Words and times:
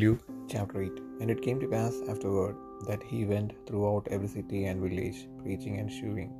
Luke 0.00 0.22
chapter 0.50 0.80
8 0.80 1.00
And 1.20 1.30
it 1.32 1.42
came 1.44 1.58
to 1.60 1.68
pass 1.72 1.94
afterward 2.10 2.56
that 2.88 3.02
he 3.08 3.18
went 3.30 3.50
throughout 3.66 4.06
every 4.14 4.28
city 4.34 4.60
and 4.68 4.80
village, 4.84 5.18
preaching 5.40 5.74
and 5.80 5.90
shewing 5.96 6.30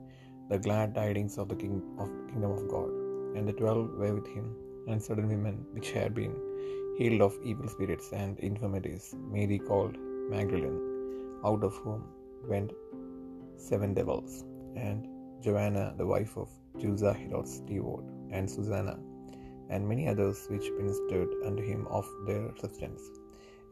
the 0.51 0.59
glad 0.67 0.95
tidings 0.99 1.37
of 1.37 1.49
the 1.51 1.59
king 1.63 1.75
of 2.03 2.09
kingdom 2.29 2.53
of 2.53 2.63
God. 2.75 2.91
And 3.37 3.47
the 3.47 3.57
twelve 3.61 3.91
were 4.01 4.15
with 4.19 4.31
him, 4.37 4.47
and 4.89 5.07
certain 5.07 5.29
women 5.33 5.57
which 5.75 5.91
had 5.91 6.15
been 6.21 6.35
healed 6.99 7.25
of 7.27 7.37
evil 7.45 7.69
spirits 7.75 8.09
and 8.23 8.39
infirmities, 8.51 9.15
Mary 9.35 9.59
called 9.71 9.99
Magdalene, 10.35 10.81
out 11.45 11.63
of 11.69 11.75
whom 11.83 12.01
went 12.53 12.73
seven 13.69 13.93
devils, 13.93 14.47
and 14.87 15.07
Joanna 15.47 15.87
the 15.99 16.11
wife 16.15 16.37
of 16.45 16.49
Chuza 16.81 17.13
Herod's 17.23 17.57
steward, 17.57 18.07
and 18.31 18.51
Susanna, 18.57 18.97
and 19.69 19.91
many 19.93 20.07
others 20.15 20.41
which 20.55 20.71
ministered 20.81 21.29
unto 21.49 21.65
him 21.73 21.83
of 21.99 22.09
their 22.29 22.47
substance. 22.63 23.03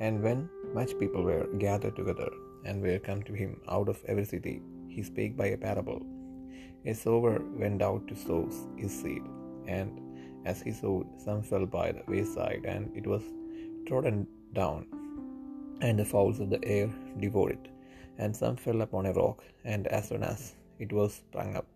And 0.00 0.22
when 0.22 0.48
much 0.74 0.98
people 0.98 1.22
were 1.22 1.46
gathered 1.58 1.96
together, 1.96 2.30
and 2.64 2.82
were 2.82 2.98
come 2.98 3.22
to 3.24 3.32
him 3.32 3.60
out 3.68 3.88
of 3.88 4.02
every 4.06 4.24
city, 4.24 4.62
he 4.88 5.02
spake 5.02 5.36
by 5.36 5.48
a 5.48 5.56
parable. 5.56 6.00
A 6.84 6.94
sower 6.94 7.34
went 7.62 7.82
out 7.82 8.08
to 8.08 8.16
sow 8.16 8.48
his 8.76 8.92
seed, 9.00 9.22
and 9.66 10.00
as 10.46 10.62
he 10.62 10.72
sowed, 10.72 11.06
some 11.24 11.42
fell 11.42 11.66
by 11.66 11.92
the 11.92 12.04
wayside, 12.08 12.64
and 12.64 12.90
it 12.96 13.06
was 13.06 13.22
trodden 13.86 14.26
down, 14.54 14.86
and 15.80 15.98
the 15.98 16.10
fowls 16.12 16.40
of 16.40 16.50
the 16.50 16.62
air 16.64 16.88
devoured 17.18 17.52
it. 17.52 17.66
And 18.18 18.34
some 18.34 18.56
fell 18.56 18.80
upon 18.82 19.06
a 19.06 19.12
rock, 19.12 19.44
and 19.64 19.86
as 19.86 20.08
soon 20.08 20.22
as 20.22 20.54
it 20.78 20.92
was 20.92 21.14
sprung 21.14 21.56
up, 21.56 21.66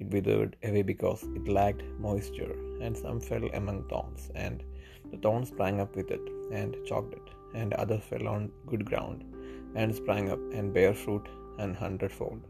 it 0.00 0.08
withered 0.14 0.56
away 0.64 0.82
because 0.82 1.22
it 1.38 1.48
lacked 1.48 1.82
moisture. 1.98 2.54
And 2.80 2.96
some 2.96 3.20
fell 3.20 3.46
among 3.60 3.88
thorns, 3.88 4.30
and 4.34 4.62
the 5.10 5.18
thorns 5.18 5.48
sprang 5.48 5.80
up 5.80 5.94
with 5.96 6.10
it, 6.10 6.26
and 6.52 6.76
choked 6.86 7.14
it. 7.14 7.28
And 7.60 7.72
other 7.74 7.98
fell 8.08 8.26
on 8.34 8.50
good 8.70 8.84
ground, 8.90 9.20
and 9.74 9.94
sprang 10.00 10.26
up, 10.34 10.42
and 10.58 10.74
bare 10.76 10.94
fruit 11.04 11.26
an 11.64 11.74
hundredfold. 11.82 12.42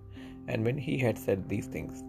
And 0.49 0.65
when 0.67 0.79
he 0.87 0.97
had 1.05 1.19
said 1.25 1.49
these 1.49 1.69
things, 1.75 2.03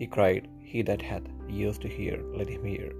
he 0.00 0.06
cried, 0.06 0.44
He 0.70 0.82
that 0.88 1.02
hath 1.10 1.26
ears 1.58 1.78
to 1.84 1.88
hear, 1.98 2.16
let 2.38 2.48
him 2.54 2.64
hear. 2.64 2.90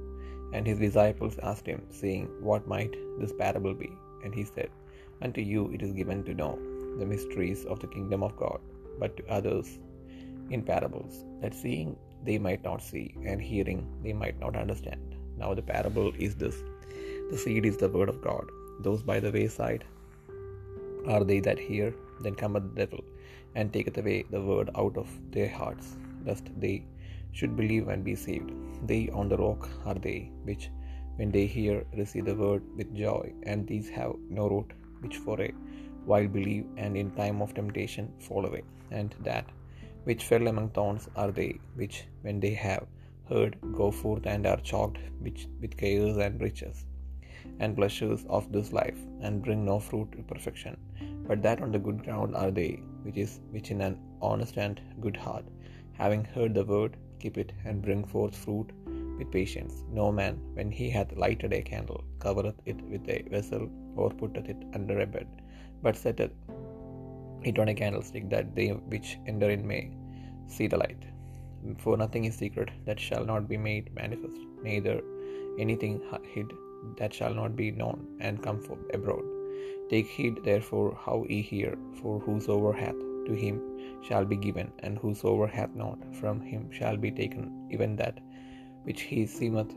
And 0.52 0.66
his 0.66 0.80
disciples 0.86 1.38
asked 1.50 1.66
him, 1.72 1.82
saying, 2.00 2.26
What 2.48 2.72
might 2.74 2.94
this 3.20 3.34
parable 3.42 3.74
be? 3.74 3.90
And 4.24 4.34
he 4.34 4.44
said, 4.44 4.70
Unto 5.22 5.40
you 5.40 5.62
it 5.74 5.82
is 5.86 5.92
given 6.00 6.24
to 6.24 6.34
know 6.40 6.58
the 6.98 7.06
mysteries 7.06 7.64
of 7.66 7.80
the 7.80 7.92
kingdom 7.96 8.22
of 8.28 8.36
God, 8.44 8.60
but 9.00 9.16
to 9.16 9.30
others 9.38 9.68
in 10.50 10.62
parables, 10.70 11.24
that 11.42 11.54
seeing 11.62 11.96
they 12.28 12.38
might 12.46 12.64
not 12.64 12.82
see, 12.90 13.06
and 13.30 13.40
hearing 13.40 13.80
they 14.04 14.14
might 14.22 14.38
not 14.44 14.56
understand. 14.56 15.14
Now 15.40 15.50
the 15.54 15.66
parable 15.74 16.12
is 16.26 16.34
this 16.34 16.56
The 17.30 17.38
seed 17.38 17.64
is 17.70 17.76
the 17.76 17.92
word 17.96 18.08
of 18.14 18.22
God. 18.30 18.46
Those 18.80 19.02
by 19.02 19.18
the 19.20 19.32
wayside? 19.32 19.84
Are 21.06 21.24
they 21.24 21.40
that 21.40 21.58
hear, 21.58 21.94
then 22.22 22.34
cometh 22.34 22.66
the 22.68 22.86
devil, 22.86 23.02
and 23.54 23.72
taketh 23.72 23.98
away 23.98 24.24
the 24.30 24.40
word 24.40 24.70
out 24.76 24.96
of 24.96 25.08
their 25.32 25.48
hearts, 25.48 25.96
lest 26.24 26.46
they 26.64 26.76
should 27.32 27.56
believe 27.56 27.88
and 27.88 28.04
be 28.04 28.14
saved. 28.14 28.50
They 28.86 29.08
on 29.10 29.28
the 29.28 29.36
rock 29.36 29.68
are 29.84 29.98
they, 30.06 30.30
which, 30.44 30.70
when 31.16 31.30
they 31.30 31.46
hear, 31.46 31.84
receive 31.96 32.26
the 32.26 32.34
word 32.34 32.62
with 32.76 32.94
joy, 32.94 33.32
and 33.44 33.66
these 33.66 33.88
have 33.98 34.14
no 34.30 34.48
root, 34.48 34.72
which 35.00 35.16
for 35.16 35.40
a 35.40 35.52
while 36.04 36.28
believe, 36.28 36.66
and 36.76 36.96
in 36.96 37.10
time 37.22 37.40
of 37.42 37.54
temptation 37.54 38.12
fall 38.20 38.46
away. 38.46 38.62
And 38.90 39.14
that 39.22 39.46
which 40.04 40.24
fell 40.24 40.46
among 40.46 40.70
thorns 40.70 41.08
are 41.16 41.32
they, 41.32 41.58
which, 41.74 42.04
when 42.22 42.38
they 42.40 42.54
have 42.54 42.86
heard, 43.28 43.58
go 43.80 43.90
forth 43.90 44.26
and 44.26 44.46
are 44.46 44.60
choked 44.72 44.98
with 45.22 45.76
cares 45.76 46.16
and 46.16 46.40
riches 46.40 46.84
and 47.60 47.76
pleasures 47.76 48.24
of 48.28 48.52
this 48.52 48.72
life, 48.72 49.00
and 49.20 49.42
bring 49.42 49.64
no 49.64 49.78
fruit 49.78 50.10
to 50.12 50.22
perfection. 50.22 50.76
But 51.28 51.42
that 51.42 51.60
on 51.60 51.72
the 51.72 51.78
good 51.86 52.04
ground 52.04 52.34
are 52.34 52.50
they, 52.50 52.80
which 53.02 53.18
is 53.24 53.40
which 53.50 53.70
in 53.70 53.80
an 53.80 53.98
honest 54.22 54.56
and 54.56 54.80
good 55.00 55.16
heart, 55.16 55.44
having 55.92 56.24
heard 56.24 56.54
the 56.54 56.64
word, 56.64 56.96
keep 57.20 57.36
it, 57.42 57.52
and 57.64 57.82
bring 57.82 58.04
forth 58.04 58.36
fruit 58.44 58.70
with 59.18 59.30
patience. 59.32 59.74
No 59.90 60.06
man, 60.12 60.36
when 60.54 60.70
he 60.70 60.88
hath 60.88 61.16
lighted 61.24 61.52
a 61.52 61.62
candle, 61.62 62.04
covereth 62.24 62.60
it 62.64 62.80
with 62.92 63.08
a 63.08 63.22
vessel, 63.34 63.68
or 63.96 64.10
putteth 64.10 64.48
it 64.48 64.62
under 64.74 65.00
a 65.00 65.06
bed, 65.06 65.28
but 65.82 65.96
setteth 65.96 66.32
it 67.42 67.58
on 67.58 67.68
a 67.68 67.74
candlestick, 67.74 68.30
that 68.30 68.54
they 68.54 68.68
which 68.68 69.18
enter 69.26 69.50
in 69.50 69.66
may 69.66 69.90
see 70.46 70.68
the 70.68 70.76
light. 70.76 71.04
For 71.78 71.96
nothing 71.96 72.24
is 72.24 72.36
secret 72.36 72.70
that 72.86 73.00
shall 73.00 73.24
not 73.24 73.48
be 73.48 73.56
made 73.56 73.92
manifest, 73.94 74.40
neither 74.62 75.02
anything 75.58 76.00
hid 76.32 76.50
that 76.98 77.14
shall 77.14 77.34
not 77.34 77.56
be 77.56 77.70
known 77.70 78.06
and 78.20 78.42
come 78.42 78.60
abroad. 78.94 79.24
Take 79.90 80.06
heed 80.06 80.40
therefore 80.44 80.96
how 81.04 81.24
ye 81.28 81.40
hear, 81.42 81.76
for 82.00 82.20
whosoever 82.20 82.72
hath, 82.72 83.00
to 83.26 83.34
him 83.34 83.60
shall 84.02 84.24
be 84.24 84.36
given, 84.36 84.70
and 84.80 84.98
whosoever 84.98 85.46
hath 85.46 85.74
not, 85.74 85.98
from 86.20 86.40
him 86.40 86.70
shall 86.70 86.96
be 86.96 87.10
taken 87.10 87.68
even 87.70 87.96
that 87.96 88.20
which 88.84 89.02
he 89.02 89.26
seemeth 89.26 89.74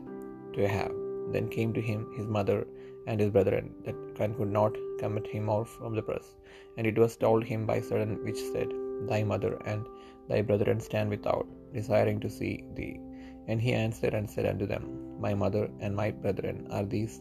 to 0.54 0.68
have. 0.68 0.92
Then 1.32 1.48
came 1.48 1.72
to 1.74 1.80
him 1.80 2.00
his 2.16 2.26
mother 2.26 2.66
and 3.06 3.20
his 3.20 3.30
brethren, 3.30 3.74
that 3.84 3.96
could 4.16 4.52
not 4.60 4.76
commit 4.98 5.26
him 5.26 5.48
out 5.50 5.68
from 5.68 5.94
the 5.94 6.02
press. 6.02 6.34
And 6.76 6.86
it 6.86 6.98
was 6.98 7.16
told 7.16 7.44
him 7.44 7.66
by 7.66 7.80
certain 7.80 8.22
which 8.24 8.40
said, 8.52 8.68
Thy 9.08 9.22
mother 9.22 9.54
and 9.66 9.86
thy 10.28 10.42
brethren 10.42 10.80
stand 10.80 11.10
without, 11.10 11.46
desiring 11.72 12.20
to 12.20 12.30
see 12.30 12.64
thee. 12.76 13.00
And 13.48 13.60
he 13.60 13.72
answered 13.72 14.14
and 14.14 14.28
said 14.28 14.46
unto 14.46 14.66
them, 14.66 14.84
My 15.20 15.34
mother 15.34 15.68
and 15.80 15.94
my 15.96 16.10
brethren 16.10 16.66
are 16.70 16.84
these 16.84 17.20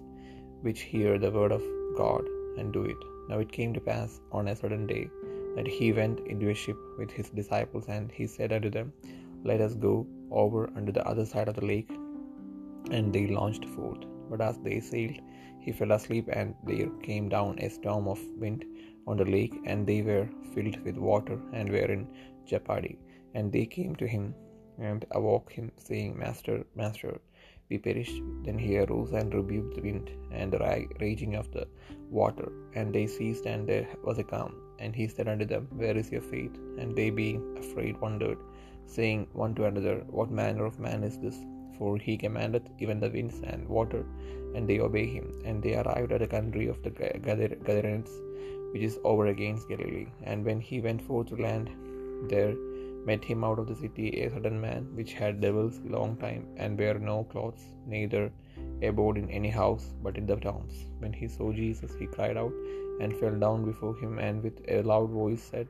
which 0.62 0.82
hear 0.82 1.18
the 1.18 1.32
word 1.32 1.52
of 1.52 1.64
God 1.98 2.26
and 2.58 2.72
do 2.72 2.84
it. 2.86 3.02
Now 3.30 3.40
it 3.40 3.52
came 3.52 3.74
to 3.74 3.80
pass 3.80 4.20
on 4.32 4.48
a 4.48 4.56
certain 4.56 4.86
day 4.86 5.10
that 5.56 5.68
he 5.68 5.92
went 5.92 6.20
into 6.32 6.50
a 6.50 6.54
ship 6.54 6.78
with 6.98 7.12
his 7.12 7.30
disciples, 7.30 7.88
and 7.88 8.12
he 8.12 8.28
said 8.28 8.54
unto 8.54 8.70
them, 8.70 8.94
Let 9.44 9.62
us 9.62 9.74
go 9.74 10.08
over 10.30 10.70
unto 10.76 10.92
the 10.92 11.06
other 11.12 11.26
side 11.26 11.50
of 11.50 11.56
the 11.56 11.66
lake. 11.66 11.92
And 12.98 13.14
they 13.14 13.28
launched 13.28 13.66
forth. 13.76 14.04
But 14.30 14.42
as 14.42 14.58
they 14.60 14.80
sailed, 14.80 15.20
he 15.60 15.72
fell 15.72 15.92
asleep, 15.92 16.28
and 16.32 16.56
there 16.70 16.90
came 17.08 17.28
down 17.36 17.60
a 17.60 17.70
storm 17.70 18.08
of 18.08 18.20
wind 18.44 18.64
on 19.08 19.18
the 19.18 19.26
lake, 19.26 19.56
and 19.66 19.86
they 19.86 20.02
were 20.02 20.28
filled 20.54 20.80
with 20.86 20.98
water, 20.98 21.38
and 21.54 21.70
were 21.70 21.92
in 21.98 22.08
jeopardy. 22.46 22.98
And 23.34 23.52
they 23.52 23.66
came 23.66 23.96
to 23.98 24.08
him 24.08 24.34
and 24.90 25.06
awoke 25.12 25.52
him, 25.58 25.72
saying, 25.88 26.14
Master, 26.24 26.58
Master, 26.82 27.14
we 27.70 27.78
perish. 27.78 28.12
Then 28.46 28.58
he 28.64 28.72
arose 28.80 29.12
and 29.20 29.34
rebuked 29.34 29.76
the 29.76 29.84
wind 29.88 30.08
and 30.40 30.52
the 30.54 30.60
raging 31.04 31.36
of 31.42 31.48
the 31.56 31.66
water, 32.20 32.52
and 32.76 32.94
they 32.96 33.06
ceased, 33.08 33.46
and 33.46 33.70
there 33.72 33.88
was 34.08 34.20
a 34.20 34.30
calm. 34.32 34.54
And 34.80 34.96
he 35.00 35.08
said 35.08 35.30
unto 35.34 35.46
them, 35.46 35.68
Where 35.82 35.98
is 36.02 36.12
your 36.12 36.26
faith? 36.34 36.56
And 36.80 36.96
they, 36.98 37.10
being 37.22 37.42
afraid, 37.64 38.02
wondered, 38.06 38.40
saying 38.96 39.28
one 39.44 39.54
to 39.56 39.66
another, 39.66 39.98
What 40.18 40.40
manner 40.42 40.66
of 40.66 40.80
man 40.88 41.04
is 41.10 41.18
this? 41.20 41.38
For 41.78 41.92
he 41.98 42.16
commandeth 42.24 42.68
even 42.80 43.00
the 43.00 43.10
winds 43.16 43.40
and 43.52 43.68
water, 43.78 44.04
and 44.56 44.68
they 44.68 44.80
obey 44.88 45.08
him. 45.18 45.28
And 45.46 45.64
they 45.64 45.76
arrived 45.76 46.12
at 46.12 46.20
the 46.24 46.28
country 46.36 46.68
of 46.68 46.82
the 46.84 46.92
Gadarenes, 46.92 48.12
which 48.74 48.84
is 48.90 49.00
over 49.04 49.28
against 49.28 49.70
Galilee. 49.70 50.10
And 50.24 50.46
when 50.46 50.60
he 50.60 50.82
went 50.88 51.02
forth 51.08 51.28
to 51.30 51.42
land, 51.48 51.70
there 52.30 52.54
met 53.10 53.24
him 53.30 53.44
out 53.48 53.60
of 53.62 53.68
the 53.70 53.80
city 53.84 54.08
a 54.22 54.30
certain 54.34 54.60
man 54.66 54.84
which 54.98 55.14
had 55.20 55.44
devils 55.46 55.78
long 55.98 56.12
time, 56.24 56.44
and 56.62 56.80
bare 56.82 57.00
no 57.12 57.18
clothes, 57.32 57.64
neither 57.94 58.24
abode 58.90 59.18
in 59.22 59.30
any 59.40 59.52
house, 59.62 59.86
but 60.04 60.18
in 60.20 60.28
the 60.30 60.38
towns. 60.48 60.76
When 61.02 61.14
he 61.20 61.28
saw 61.36 61.48
Jesus, 61.62 61.94
he 62.02 62.14
cried 62.16 62.38
out, 62.44 62.56
and 63.02 63.20
fell 63.22 63.38
down 63.46 63.60
before 63.72 63.96
him, 64.02 64.14
and 64.28 64.44
with 64.46 64.60
a 64.76 64.82
loud 64.92 65.10
voice 65.22 65.44
said, 65.52 65.70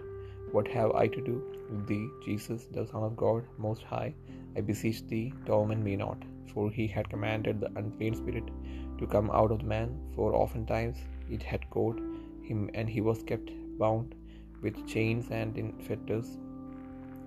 What 0.55 0.67
have 0.75 0.91
I 1.03 1.07
to 1.15 1.21
do 1.29 1.37
with 1.69 1.83
thee, 1.89 2.07
Jesus, 2.25 2.61
the 2.75 2.85
Son 2.91 3.03
of 3.09 3.15
God 3.23 3.43
Most 3.65 3.83
High? 3.93 4.11
I 4.57 4.61
beseech 4.69 5.01
thee, 5.11 5.27
torment 5.49 5.83
me 5.89 5.95
not. 6.05 6.19
For 6.53 6.65
he 6.77 6.87
had 6.95 7.13
commanded 7.13 7.57
the 7.59 7.71
unclean 7.79 8.15
spirit 8.21 8.47
to 8.99 9.11
come 9.13 9.29
out 9.39 9.51
of 9.53 9.59
the 9.61 9.71
man, 9.75 9.89
for 10.15 10.29
oftentimes 10.43 10.97
it 11.35 11.43
had 11.51 11.69
caught 11.75 11.99
him, 12.49 12.61
and 12.73 12.89
he 12.95 13.01
was 13.09 13.29
kept 13.31 13.51
bound 13.81 14.09
with 14.63 14.85
chains 14.93 15.27
and 15.41 15.57
in 15.61 15.69
fetters 15.87 16.29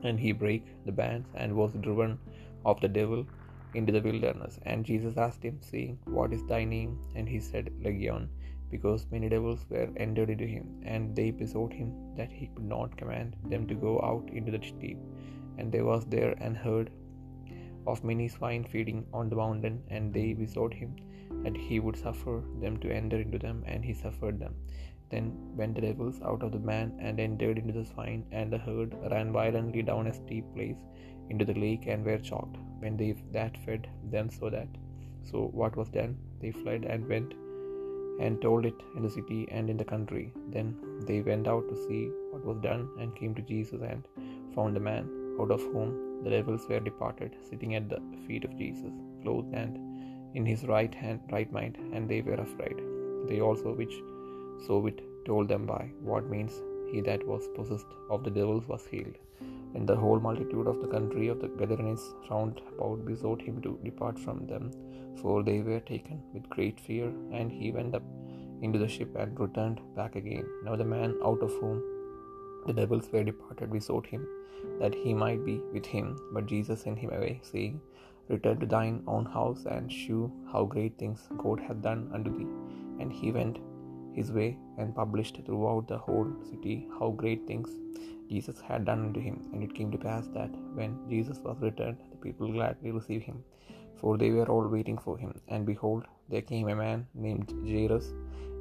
and 0.04 0.20
he 0.20 0.32
brake 0.32 0.66
the 0.86 0.92
bands 0.92 1.28
and 1.34 1.54
was 1.60 1.72
driven 1.86 2.18
of 2.64 2.80
the 2.80 2.88
devil 2.88 3.26
into 3.74 3.92
the 3.92 4.00
wilderness. 4.00 4.58
And 4.62 4.84
Jesus 4.84 5.16
asked 5.16 5.42
him, 5.42 5.58
saying, 5.60 5.98
What 6.04 6.32
is 6.32 6.44
thy 6.46 6.64
name? 6.64 6.98
And 7.14 7.28
he 7.28 7.40
said, 7.40 7.72
Legion, 7.82 8.28
because 8.70 9.06
many 9.10 9.28
devils 9.28 9.66
were 9.68 9.88
entered 9.96 10.30
into 10.30 10.46
him. 10.46 10.66
And 10.84 11.14
they 11.16 11.30
besought 11.30 11.72
him 11.72 11.92
that 12.16 12.30
he 12.30 12.50
could 12.54 12.64
not 12.64 12.96
command 12.96 13.36
them 13.50 13.66
to 13.68 13.74
go 13.74 14.00
out 14.00 14.28
into 14.32 14.52
the 14.52 14.58
deep. 14.58 14.98
And 15.58 15.72
there 15.72 15.84
was 15.84 16.04
there 16.06 16.32
an 16.48 16.54
herd 16.54 16.90
of 17.86 18.04
many 18.10 18.28
swine 18.28 18.64
feeding 18.64 19.04
on 19.12 19.28
the 19.28 19.36
mountain, 19.36 19.82
and 19.88 20.12
they 20.12 20.32
besought 20.32 20.72
him 20.72 20.96
that 21.44 21.56
he 21.56 21.78
would 21.80 21.96
suffer 21.96 22.42
them 22.62 22.76
to 22.78 22.92
enter 23.00 23.20
into 23.20 23.38
them, 23.38 23.62
and 23.66 23.84
he 23.84 23.92
suffered 23.92 24.38
them. 24.40 24.54
Then 25.10 25.56
went 25.56 25.74
the 25.76 25.82
devils 25.82 26.20
out 26.22 26.42
of 26.42 26.52
the 26.52 26.58
man 26.58 26.92
and 26.98 27.20
entered 27.20 27.58
into 27.58 27.72
the 27.72 27.84
swine, 27.84 28.24
and 28.32 28.52
the 28.52 28.58
herd 28.58 28.94
ran 29.10 29.32
violently 29.32 29.82
down 29.82 30.06
a 30.08 30.14
steep 30.14 30.44
place 30.54 30.80
into 31.30 31.44
the 31.44 31.54
lake 31.54 31.86
and 31.86 32.04
were 32.04 32.18
choked. 32.18 32.56
When 32.80 32.96
they 32.96 33.12
that 33.32 33.56
fed 33.64 33.88
them 34.10 34.30
so 34.30 34.50
that 34.50 34.68
so 35.30 35.48
what 35.60 35.76
was 35.76 35.88
done, 35.88 36.16
they 36.40 36.50
fled 36.50 36.84
and 36.84 37.08
went 37.08 37.32
and 38.20 38.40
told 38.40 38.64
it 38.70 38.80
in 38.96 39.02
the 39.02 39.10
city 39.10 39.40
and 39.50 39.70
in 39.70 39.76
the 39.76 39.90
country. 39.92 40.32
Then 40.54 40.76
they 41.06 41.20
went 41.20 41.48
out 41.48 41.68
to 41.68 41.76
see 41.84 42.02
what 42.30 42.44
was 42.44 42.58
done, 42.58 42.88
and 42.98 43.16
came 43.16 43.34
to 43.36 43.42
Jesus 43.42 43.80
and 43.82 44.02
found 44.54 44.76
the 44.76 44.80
man 44.80 45.08
out 45.40 45.50
of 45.50 45.62
whom 45.72 46.22
the 46.24 46.30
devils 46.30 46.66
were 46.68 46.80
departed, 46.80 47.32
sitting 47.48 47.74
at 47.74 47.88
the 47.88 48.00
feet 48.26 48.44
of 48.44 48.56
Jesus, 48.56 48.92
clothed 49.22 49.54
and 49.54 49.78
in 50.36 50.46
his 50.46 50.64
right 50.64 50.94
hand, 50.94 51.20
right 51.32 51.50
mind, 51.52 51.76
and 51.92 52.08
they 52.08 52.20
were 52.28 52.34
afraid. 52.34 52.76
They 53.28 53.40
also 53.40 53.72
which 53.72 53.94
saw 54.66 54.84
it 54.86 55.00
told 55.26 55.48
them 55.48 55.66
by 55.66 55.82
what 56.00 56.30
means 56.34 56.54
he 56.90 57.00
that 57.00 57.26
was 57.26 57.48
possessed 57.56 57.92
of 58.10 58.24
the 58.24 58.30
devils 58.30 58.66
was 58.68 58.86
healed. 58.86 59.16
And 59.74 59.88
the 59.88 59.96
whole 59.96 60.20
multitude 60.20 60.68
of 60.68 60.80
the 60.80 60.88
country 60.88 61.28
of 61.28 61.40
the 61.40 61.48
Gadarenes 61.48 62.04
round 62.30 62.60
about 62.74 63.04
besought 63.04 63.40
him 63.42 63.60
to 63.62 63.78
depart 63.82 64.18
from 64.18 64.46
them, 64.46 64.70
for 65.20 65.42
they 65.42 65.60
were 65.60 65.80
taken 65.80 66.22
with 66.32 66.48
great 66.48 66.78
fear. 66.78 67.08
And 67.32 67.50
he 67.50 67.72
went 67.72 67.94
up 67.94 68.04
into 68.62 68.78
the 68.78 68.88
ship 68.88 69.16
and 69.16 69.38
returned 69.38 69.80
back 69.96 70.14
again. 70.14 70.46
Now 70.64 70.76
the 70.76 70.84
man 70.84 71.16
out 71.24 71.42
of 71.42 71.52
whom 71.60 71.82
the 72.66 72.72
devils 72.72 73.08
were 73.12 73.24
departed 73.24 73.72
besought 73.72 74.06
him 74.06 74.26
that 74.80 74.94
he 74.94 75.12
might 75.12 75.44
be 75.44 75.60
with 75.72 75.86
him. 75.86 76.16
But 76.32 76.46
Jesus 76.46 76.82
sent 76.82 76.98
him 76.98 77.12
away, 77.12 77.40
saying, 77.42 77.80
Return 78.28 78.58
to 78.60 78.66
thine 78.66 79.02
own 79.06 79.26
house 79.26 79.66
and 79.66 79.92
shew 79.92 80.32
how 80.50 80.64
great 80.64 80.96
things 80.96 81.28
God 81.36 81.60
hath 81.60 81.82
done 81.82 82.10
unto 82.14 82.30
thee. 82.36 82.50
And 83.00 83.12
he 83.12 83.32
went 83.32 83.58
his 84.14 84.30
way 84.38 84.56
and 84.78 84.94
published 84.94 85.38
throughout 85.44 85.86
the 85.88 85.98
whole 85.98 86.30
city 86.50 86.76
how 86.98 87.10
great 87.10 87.46
things 87.46 87.70
Jesus 88.30 88.60
had 88.68 88.84
done 88.88 89.00
unto 89.06 89.20
him. 89.20 89.36
And 89.52 89.62
it 89.62 89.74
came 89.74 89.90
to 89.92 89.98
pass 89.98 90.26
that 90.34 90.50
when 90.78 90.98
Jesus 91.08 91.38
was 91.46 91.58
returned, 91.60 91.98
the 92.10 92.16
people 92.16 92.52
gladly 92.52 92.90
received 92.90 93.24
him, 93.24 93.42
for 94.00 94.16
they 94.16 94.30
were 94.30 94.48
all 94.48 94.66
waiting 94.76 94.98
for 94.98 95.16
him. 95.18 95.32
And 95.48 95.66
behold, 95.66 96.04
there 96.30 96.42
came 96.42 96.68
a 96.68 96.76
man 96.76 97.06
named 97.14 97.52
Jairus, 97.66 98.06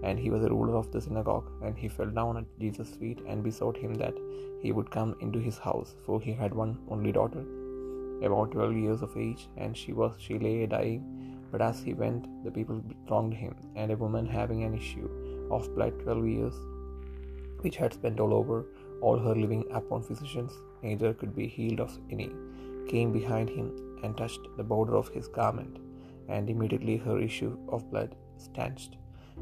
and 0.03 0.19
he 0.19 0.29
was 0.29 0.43
a 0.43 0.49
ruler 0.49 0.75
of 0.75 0.91
the 0.91 1.01
synagogue. 1.01 1.49
And 1.63 1.77
he 1.77 1.87
fell 1.87 2.11
down 2.19 2.37
at 2.37 2.59
Jesus' 2.59 2.95
feet 3.01 3.19
and 3.27 3.43
besought 3.47 3.77
him 3.77 3.93
that 3.95 4.15
he 4.61 4.71
would 4.71 4.91
come 4.91 5.15
into 5.21 5.39
his 5.39 5.57
house, 5.57 5.95
for 6.05 6.19
he 6.19 6.33
had 6.33 6.53
one 6.53 6.77
only 6.89 7.11
daughter, 7.11 7.43
about 8.27 8.51
twelve 8.51 8.75
years 8.75 9.01
of 9.01 9.15
age, 9.17 9.47
and 9.57 9.77
she 9.77 9.93
was 9.93 10.13
she 10.25 10.37
lay 10.39 10.65
dying. 10.65 11.03
But 11.51 11.61
as 11.61 11.81
he 11.81 11.93
went, 11.93 12.27
the 12.43 12.51
people 12.51 12.81
thronged 13.07 13.33
him, 13.33 13.55
and 13.75 13.91
a 13.91 14.01
woman 14.03 14.25
having 14.25 14.63
an 14.63 14.75
issue 14.81 15.09
of 15.51 15.73
blood 15.75 15.99
twelve 16.03 16.27
years, 16.27 16.55
which 17.61 17.77
had 17.77 17.93
spent 17.93 18.19
all 18.19 18.33
over 18.33 18.65
all 19.01 19.19
her 19.19 19.35
living 19.35 19.63
upon 19.71 20.01
physicians, 20.01 20.53
neither 20.81 21.13
could 21.13 21.35
be 21.35 21.47
healed 21.47 21.81
of 21.85 21.97
any, 22.09 22.29
came 22.87 23.11
behind 23.11 23.49
him 23.49 23.99
and 24.03 24.17
touched 24.17 24.45
the 24.57 24.63
border 24.63 24.95
of 24.95 25.09
his 25.09 25.27
garment, 25.27 25.77
and 26.29 26.49
immediately 26.49 26.97
her 26.97 27.19
issue 27.19 27.57
of 27.69 27.89
blood 27.91 28.15
stanched. 28.37 28.97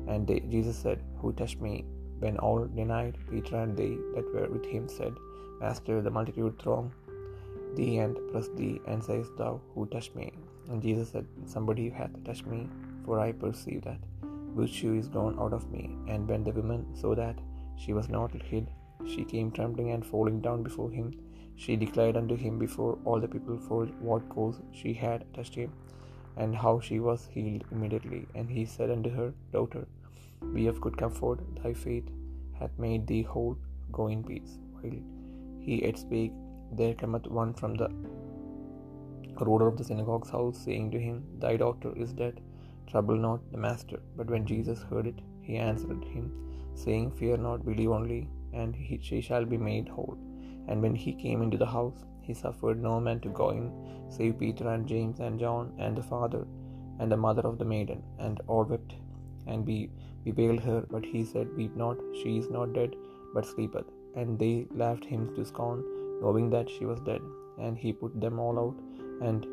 And 0.08 0.26
they, 0.28 0.40
Jesus 0.40 0.78
said, 0.78 1.04
Who 1.20 1.34
touched 1.34 1.62
me? 1.62 1.86
When 2.20 2.38
all 2.38 2.66
denied, 2.66 3.18
Peter 3.30 3.58
and 3.58 3.76
they 3.76 3.98
that 4.16 4.34
were 4.34 4.50
with 4.50 4.66
him 4.66 4.88
said, 4.88 5.14
Master, 5.60 6.02
the 6.02 6.12
multitude 6.12 6.60
throng 6.60 6.94
thee 7.76 8.00
and 8.00 8.18
press 8.32 8.48
thee, 8.56 8.82
and 8.88 9.04
sayest 9.04 9.36
thou, 9.38 9.62
Who 9.74 9.86
touched 9.86 10.16
me? 10.16 10.34
And 10.70 10.82
Jesus 10.82 11.10
said, 11.10 11.28
Somebody 11.46 11.90
hath 11.90 12.24
touched 12.24 12.46
me, 12.46 12.68
for 13.06 13.20
I 13.20 13.32
perceive 13.32 13.84
that 13.84 14.00
virtue 14.56 14.94
is 14.94 15.08
gone 15.08 15.38
out 15.40 15.54
of 15.54 15.70
me. 15.72 15.84
And 16.08 16.28
when 16.28 16.44
the 16.44 16.52
woman 16.52 16.86
saw 16.96 17.16
that 17.16 17.38
she 17.78 17.94
was 17.94 18.10
not 18.10 18.34
hid, 18.52 18.68
she 19.06 19.24
came 19.24 19.52
trembling 19.52 19.92
and 19.92 20.06
falling 20.06 20.42
down 20.42 20.64
before 20.64 20.92
him. 20.92 21.14
She 21.56 21.76
declared 21.76 22.18
unto 22.18 22.36
him 22.36 22.58
before 22.60 22.98
all 23.06 23.20
the 23.20 23.28
people 23.28 23.58
for 23.68 23.86
what 24.10 24.30
cause 24.30 24.60
she 24.72 24.94
had 24.94 25.26
touched 25.36 25.56
him, 25.56 25.72
and 26.38 26.56
how 26.56 26.80
she 26.80 27.00
was 27.00 27.28
healed 27.34 27.64
immediately. 27.72 28.28
And 28.36 28.50
he 28.50 28.66
said 28.66 28.90
unto 28.90 29.10
her, 29.10 29.34
Daughter, 29.52 29.88
be 30.54 30.68
of 30.68 30.82
good 30.82 30.98
comfort, 30.98 31.40
thy 31.62 31.74
faith 31.74 32.08
hath 32.60 32.78
made 32.78 33.06
thee 33.08 33.24
whole, 33.24 33.58
go 33.92 34.08
in 34.08 34.24
peace. 34.24 34.58
While 34.80 35.02
he 35.66 35.84
yet 35.84 35.98
spake, 35.98 36.34
there 36.72 36.96
cometh 36.96 37.28
one 37.28 37.54
from 37.54 37.76
the 37.76 37.90
ruler 39.46 39.68
of 39.68 39.78
the 39.78 39.84
synagogue's 39.84 40.30
house, 40.30 40.58
saying 40.58 40.92
to 40.92 41.00
him, 41.00 41.24
Thy 41.40 41.58
daughter 41.58 41.92
is 41.96 42.14
dead, 42.14 42.42
trouble 42.92 43.18
not 43.28 43.42
the 43.52 43.64
master. 43.68 44.00
But 44.18 44.30
when 44.34 44.46
Jesus 44.52 44.82
heard 44.90 45.08
it, 45.12 45.20
he 45.48 45.56
answered 45.70 46.04
him, 46.14 46.28
saying, 46.84 47.08
Fear 47.20 47.38
not, 47.48 47.66
believe 47.70 47.92
only, 48.00 48.22
and 48.54 48.76
he, 48.76 48.96
she 49.08 49.20
shall 49.28 49.46
be 49.54 49.58
made 49.70 49.90
whole. 49.96 50.18
And 50.68 50.82
when 50.82 50.96
he 51.04 51.22
came 51.26 51.42
into 51.46 51.60
the 51.62 51.74
house, 51.78 52.00
he 52.26 52.34
suffered 52.34 52.82
no 52.82 52.96
man 53.06 53.20
to 53.22 53.30
go 53.42 53.48
in, 53.60 53.68
save 54.18 54.40
Peter 54.42 54.68
and 54.74 54.88
James 54.94 55.20
and 55.26 55.40
John 55.44 55.74
and 55.84 55.96
the 55.98 56.08
father 56.14 56.44
and 57.00 57.12
the 57.12 57.24
mother 57.26 57.46
of 57.50 57.58
the 57.60 57.70
maiden, 57.74 58.02
and 58.26 58.40
all 58.48 58.66
wept 58.74 58.94
and 59.48 59.66
be, 59.70 59.90
bewailed 60.26 60.62
her. 60.70 60.80
But 60.94 61.06
he 61.14 61.22
said, 61.32 61.56
Weep 61.58 61.76
not, 61.76 61.98
she 62.20 62.38
is 62.42 62.50
not 62.58 62.74
dead, 62.80 62.94
but 63.34 63.46
sleepeth. 63.46 63.90
And 64.16 64.38
they 64.38 64.68
laughed 64.84 65.06
him 65.06 65.24
to 65.36 65.46
scorn, 65.52 65.82
knowing 66.22 66.50
that 66.56 66.70
she 66.70 66.86
was 66.92 67.00
dead. 67.12 67.22
And 67.64 67.78
he 67.84 67.92
put 68.02 68.14
them 68.26 68.38
all 68.44 68.58
out, 68.66 68.78
and 69.28 69.48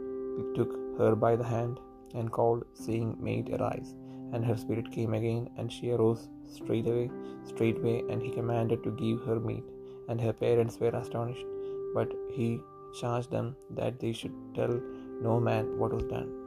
took 0.59 0.73
her 0.99 1.13
by 1.25 1.33
the 1.37 1.49
hand, 1.55 1.79
and 2.15 2.31
called, 2.31 2.65
saying, 2.75 3.17
Maid, 3.21 3.51
arise. 3.51 3.95
And 4.33 4.45
her 4.45 4.57
spirit 4.57 4.91
came 4.93 5.15
again, 5.15 5.49
and 5.57 5.73
she 5.73 5.91
arose 5.91 6.29
straightway, 6.47 7.11
straightway, 7.45 8.03
and 8.11 8.23
he 8.23 8.31
commanded 8.31 8.83
to 8.85 8.91
give 8.93 9.23
her 9.23 9.41
meat. 9.41 9.65
And 10.09 10.21
her 10.21 10.33
parents 10.33 10.79
were 10.81 10.89
astonished, 10.89 11.47
but 11.95 12.13
he 12.31 12.61
charged 13.01 13.31
them 13.31 13.57
that 13.71 14.01
they 14.01 14.13
should 14.13 14.33
tell 14.55 14.81
no 15.21 15.41
man 15.41 15.79
what 15.79 15.93
was 15.93 16.05
done. 16.05 16.38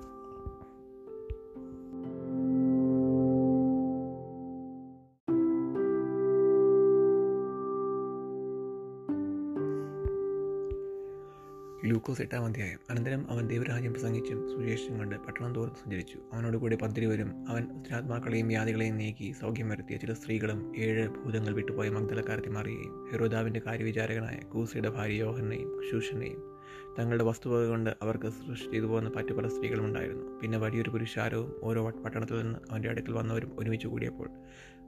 ലൂക്കോസ് 11.86 12.22
എട്ടാം 12.22 12.46
അധ്യായം. 12.46 12.80
അനന്തരം 12.90 13.32
അവൻ 13.32 13.48
ദൈവരാജ്യം 13.48 13.94
പ്രസംഗിച്ചും 13.94 14.50
സുവിശേഷം 14.50 15.00
കണ്ട് 15.00 15.16
പട്ടണം 15.16 15.56
തോറും 15.56 15.76
സഞ്ചരിച്ചു. 15.76 16.18
അവനോട് 16.34 16.58
കൂടി 16.58 16.76
പന്തിരുവരും 16.76 17.50
അവൻ 17.50 17.64
ഉത്തരാത്മാക്കളെയും 17.64 18.48
വ്യാധികളെയും 18.48 18.98
നീക്കി 18.98 19.32
സൗഖ്യം 19.42 19.70
വരുത്തിയ 19.70 19.98
ചില 19.98 20.14
സ്ത്രീകളും 20.14 20.78
ഏഴ് 20.78 21.10
ഭൂതങ്ങൾ 21.10 21.54
വിട്ടുപോയ 21.54 21.90
മഗ്ദലക്കാരത്തി 21.90 22.50
മാറുകയും 22.50 23.10
ഹെറോദാവിന്റെ 23.12 23.62
കാര്യവിചാരകനായ 23.68 24.38
കൂസിയുടെ 24.54 24.90
ഭാര്യ 24.90 25.14
യോഹനെയും 25.14 25.82
ശൂഷനെയും 25.92 26.60
തങ്ങളുടെ 27.00 27.24
വസ്തുവക 27.24 27.68
കൊണ്ട് 27.68 27.90
അവർക്ക് 28.02 28.30
സൃഷ്ടി 28.30 28.72
ചെയ്തു 28.72 28.86
പോകുന്ന 28.86 29.12
മറ്റു 29.16 29.34
പല 29.34 29.48
സ്ത്രീകളും 29.48 29.86
ഉണ്ടായിരുന്നു. 29.86 30.40
പിന്നെ 30.40 30.58
വലിയൊരു 30.58 30.90
പുരുഷാരവും 30.90 31.56
ഓരോ 31.64 31.90
പട്ടണത്തിൽ 31.90 32.42
നിന്ന് 32.42 32.60
അവന്റെ 32.72 32.90
അടുക്കൽ 32.90 33.12
വന്നവരും 33.12 33.52
ഒരുമിച്ച് 33.60 33.88
കൂടിയപ്പോൾ 33.88 34.30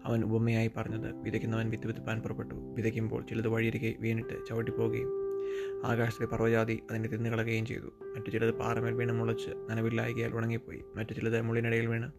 അവൻ 0.06 0.24
ഉപമയായി 0.24 0.72
പറഞ്ഞത് 0.78 1.16
വിതയ്ക്കുന്നവൻ 1.16 1.70
വിത്ത് 1.70 1.88
വിത്തുപ്പാൻ 1.88 2.22
പുറപ്പെട്ടു. 2.22 2.56
വിതയ്ക്കുമ്പോൾ 2.56 3.26
ചിലത് 3.30 3.48
വഴിയരികെ 3.48 3.94
വീണിട്ട് 4.00 4.46
ചവിട്ടിപ്പോവുകയും 4.50 5.23
ആകാശത്തിലെ 5.86 6.28
പർവജാതി 6.28 6.84
അതിനെ 6.92 7.10
തിന്നുകളയുകയും 7.10 7.66
ചെയ്തു. 7.66 7.94
മറ്റു 8.16 8.32
ചിലത് 8.32 8.52
പാറമേൽ 8.52 8.94
വീണ് 8.94 9.12
മുളച്ച് 9.12 9.50
നനവില്ലായികയാൽ 9.70 10.36
ഉണങ്ങിപ്പോയി. 10.36 10.84
മറ്റു 10.96 11.14
ചിലത് 11.14 11.42
മുള്ളിനിടയിൽ 11.42 11.88
വീണ് 11.88 12.12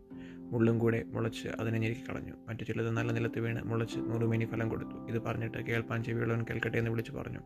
മുള്ളും 0.53 0.79
കൂടെ 0.79 1.03
മുളച്ച് 1.03 1.49
അതിനെ 1.49 1.79
ഞെരുക്കിക്കളഞ്ഞു 1.79 2.33
മറ്റു 2.49 2.65
ചിലത് 2.65 2.91
നല്ല 2.91 3.13
നിലത്ത് 3.13 3.39
വീണ് 3.39 3.63
മുളച്ച് 3.65 3.99
നൂറുമേനി 3.99 4.45
ഫലം 4.45 4.69
കൊടുത്തു. 4.69 5.07
ഇത് 5.09 5.19
പറഞ്ഞിട്ട് 5.23 5.59
കേൾപ്പാൻ 5.59 6.05
ചെവിയുള്ളവൻ 6.05 6.45
കേൾക്കട്ടെ 6.51 6.79
എന്ന് 6.79 6.91
വിളിച്ചു 6.91 7.13
പറഞ്ഞു 7.13 7.39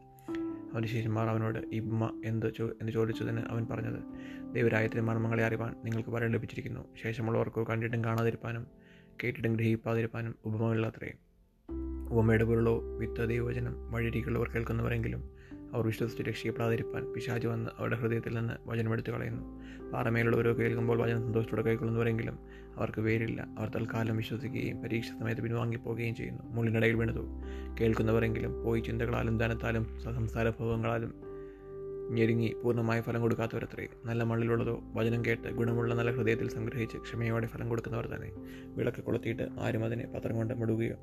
അവന്റെ 0.73 0.89
ശിഷ്യന്മാർ 0.89 1.29
അവനോട് 1.29 1.59
ഉമ്മ 1.59 2.23
എന്ത് 2.25 2.55
ചോ 2.55 2.67
എന്ന് 2.67 2.93
ചോദിച്ചതിന് 2.93 3.41
അവൻ 3.41 3.67
പറഞ്ഞത്? 3.71 4.03
ദൈവരായത്തിന്റെ 4.55 5.03
മർമ്മങ്ങളെ 5.03 5.45
അറിവാൻ 5.45 5.75
നിങ്ങൾക്ക് 5.85 6.11
വരം 6.11 6.33
ലഭിച്ചിരിക്കുന്നു. 6.33 6.85
ശേഷമുള്ളവർക്കോ 7.03 7.65
കണ്ടിട്ടും 7.65 8.05
കാണാതിരിപ്പാനും 8.05 8.67
കേട്ടിട്ടും 9.25 9.53
ഗ്രഹിപ്പാതിരിപ്പാനും 9.53 10.35
ഉപമകളിലത്രേ 10.45 11.13
ഉപമയുടെ 12.11 12.45
പൊരുളോ 12.45 12.81
വിത്ത് 12.99 13.29
ദൈവവചനം 13.29 13.93
വഴിരിക്കുള്ളവർ 13.93 14.49
കേൾക്കുന്നവരെങ്കിലും 14.49 15.38
അവർ 15.75 15.87
വിശ്വസിച്ച് 15.87 16.23
രക്ഷിക്കപ്പെടാതിരിക്കാൻ 16.23 17.13
പിശാജ് 17.13 17.47
വന്ന് 17.47 17.71
അവരുടെ 17.79 17.97
ഹൃദയത്തിൽ 17.97 18.35
നിന്ന് 18.35 18.55
വചനമെടുത്തു 18.67 19.11
കളയുന്നു 19.11 19.43
പാറമേലുള്ളവരോ 19.91 20.59
കേൾക്കുമ്പോൾ 20.59 21.03
വചനം 21.03 21.23
സന്തോഷത്തോടെ 21.23 21.63
കൈക്കൊള്ളുന്നവരെങ്കിലും 21.63 22.39
അവർക്ക് 22.77 23.01
വേരില്ല. 23.01 23.47
അവർ 23.59 23.69
തൽക്കാലം 23.69 24.17
വിശ്വസിക്കുകയും 24.17 24.83
പരീക്ഷ 24.83 25.09
സമയത്ത് 25.21 25.43
പിൻവാങ്ങിപ്പോവുകയും 25.43 26.15
ചെയ്യുന്നു. 26.15 26.43
മുള്ളിനിടയിൽ 26.43 26.95
വീണതു. 26.95 27.25
കേൾക്കുന്നവരെങ്കിലും 27.81 28.65
പോയി 28.65 28.81
ചിന്തകളാലും 28.81 29.39
ധനത്താലും 29.39 30.01
സംസാരഭവങ്ങളാലും 30.03 31.15
ഞെരുങ്ങി 32.11 32.57
പൂർണമായ 32.65 33.01
ഫലം 33.01 33.21
കൊടുക്കാത്തവരത്രേ. 33.21 33.89
നല്ല 34.05 34.25
മണ്ണിലുള്ളതോ 34.25 34.81
വചനം 34.95 35.25
കേട്ട് 35.25 35.49
ഗുണമുള്ള 35.49 35.95
നല്ല 35.95 36.11
ഹൃദയത്തിൽ 36.11 36.49
സംഗ്രഹിച്ച് 36.49 36.97
ക്ഷമയോടെ 36.97 37.47
ഫലം 37.47 37.69
കൊടുക്കുന്നവർ 37.69 38.07
തന്നെ. 38.07 38.31
വിളക്ക് 38.77 39.03
കൊളുത്തിയിട്ട് 39.03 39.49
ആരും 39.61 39.85
അതിനെ 39.85 40.07
പത്രം 40.07 40.37
കൊണ്ട് 40.37 40.55
മുടുകയോ 40.55 40.97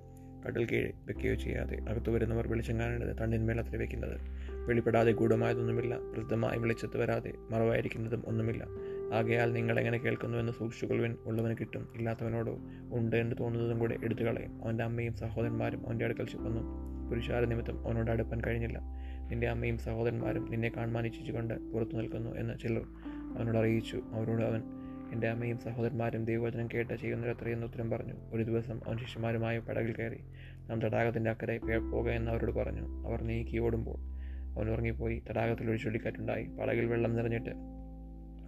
കടൽ 0.45 0.65
കീഴ് 0.65 0.91
വെക്കുകയോ 1.07 1.33
ചെയ്യാതെ 1.33 1.77
അകത്തു 1.89 2.11
വരുന്നവർ 2.11 2.47
വെളിച്ചം 2.47 2.79
കാണേണ്ടത് 2.79 3.17
തണ്ടിന്മേൽ 3.21 3.59
അത്ര 3.59 3.77
വയ്ക്കുന്നത് 3.77 4.19
വെളിപ്പെടാതെ 4.67 5.11
ഗൂഢമായതൊന്നുമില്ല. 5.11 5.97
പ്രസിദ്ധമായി 5.97 6.59
വെളിച്ചത്ത് 6.59 6.97
വരാതെ 6.97 7.33
മറവായിരിക്കുന്നതും 7.49 8.23
ഒന്നുമില്ല. 8.25 8.67
ആകയാൽ 9.13 9.53
നിങ്ങൾ 9.53 9.79
എങ്ങനെ 9.79 9.97
കേൾക്കുന്നുവെന്ന് 9.97 10.51
സൂക്ഷിച്ചുകൊള്ളുവൻ. 10.51 11.15
ഉള്ളവന് 11.25 11.55
കിട്ടും. 11.59 11.87
ഇല്ലാത്തവനോടോ 11.95 12.57
ഉണ്ട് 12.91 13.15
എന്ന് 13.15 13.35
തോന്നുന്നതും 13.39 13.79
കൂടെ 13.79 13.97
എടുത്തു 14.03 14.21
കളയും 14.21 14.63
അവന്റെ 14.63 14.83
അമ്മയും 14.83 15.13
സഹോദരന്മാരും 15.13 15.87
അവന്റെ 15.87 16.05
അടുക്കൽ 16.05 16.25
ചെന്നു 16.25 16.61
പുരുഷാര 17.09 17.45
നിമിത്തം 17.45 17.85
അവനോട് 17.85 18.11
അടുപ്പാൻ 18.11 18.41
കഴിഞ്ഞില്ല. 18.47 18.81
നിന്റെ 19.31 19.47
അമ്മയും 19.47 19.77
സഹോദരന്മാരും 19.77 20.51
നിന്നെ 20.51 20.71
കാണാൻ 20.77 21.05
ഇച്ഛിച്ചുകൊണ്ട് 21.05 21.53
പുറത്തു 21.53 21.95
നിൽക്കുന്നു 21.95 22.35
എന്ന് 22.35 22.59
ചിലർ 22.59 22.81
അവനോട് 23.37 23.57
അറിയിച്ചു. 23.57 24.01
അവരോട് 24.11 24.43
അവൻ 24.43 24.61
എന്റെ 25.13 25.27
അമ്മയും 25.27 25.57
സഹോദരന്മാരും 25.57 26.25
ദൈവവചനം 26.25 26.69
കേട്ട് 26.73 26.93
ചെയ്യുന്നവരത്രയെന്ന് 26.93 27.67
ഉത്തരം 27.67 27.89
പറഞ്ഞു. 27.89 28.13
ഒരു 28.33 28.43
ദിവസം 28.43 28.81
അവൻ 28.87 28.97
ശിഷ്യന്മാരുമായി 28.97 29.59
പടകിൽ 29.59 29.91
കയറി 29.91 30.17
നാം 30.69 30.81
തടാകത്തിന്റെ 30.81 31.31
അക്കരെ 31.31 31.57
പോകുക 31.91 32.11
എന്ന് 32.11 32.31
അവരോട് 32.31 32.51
പറഞ്ഞു. 32.51 33.07
അവർ 33.07 33.23
നീക്കി 33.23 33.57
ഓടുമ്പോൾ 33.57 33.97
അവൻ 34.57 34.69
ഉറങ്ങിപ്പോയി. 34.69 35.23
തടാകത്തിൽ 35.29 35.69
ഒരു 35.69 35.77
ചുഴലിക്കാറ്റുണ്ടായി. 35.77 36.45
പടകിൽ 36.45 36.85
വെള്ളം 36.85 37.15
നിറഞ്ഞിട്ട് 37.15 37.49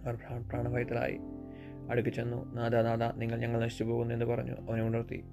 അവർ 0.04 0.18
പ്രാണഭയത്തിലായി 0.48 1.18
അടുക്കി 1.90 2.08
ചെന്നു. 2.08 2.54
നാദ 2.54 2.76
നാദ 2.76 3.02
നിങ്ങൾ 3.02 3.36
ഞങ്ങൾ 3.36 3.60
നശിച്ചു 3.60 3.84
പോകുന്നു 3.84 4.14
എന്ന് 4.14 4.26
പറഞ്ഞു. 4.26 4.52
അവനെ 4.52 4.82
ഉണർത്തി. 4.82 5.24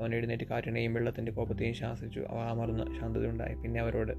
അവൻ 0.00 0.14
എഴുന്നേറ്റ് 0.14 0.44
കാറ്റിനെയും 0.44 0.94
വെള്ളത്തിന്റെ 0.94 1.32
കോപത്തെയും 1.32 1.74
ശാസിച്ചു. 1.74 2.20
അവ 2.20 2.38
അമർന്ന് 2.38 3.00
ശാന്തതയുണ്ടായി. 3.00 3.54
പിന്നെ 3.54 3.80
അവരോട് 3.80 4.12